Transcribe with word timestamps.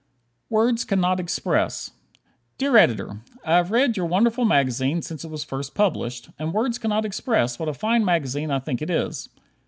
"Words 0.49 0.83
Cannot 0.83 1.19
Express" 1.19 1.91
Dear 2.57 2.75
Editor: 2.75 3.21
I 3.45 3.57
have 3.57 3.69
read 3.69 3.95
your 3.95 4.07
wonderful 4.07 4.45
magazine 4.45 5.03
since 5.03 5.23
it 5.23 5.29
was 5.29 5.43
first 5.43 5.75
published, 5.75 6.31
and 6.39 6.55
words 6.55 6.79
cannot 6.79 7.05
express 7.05 7.59
what 7.59 7.69
a 7.69 7.73
fine 7.75 8.03
magazine 8.03 8.49
I 8.49 8.57
think 8.57 8.81
it 8.81 8.89
is. 8.89 9.29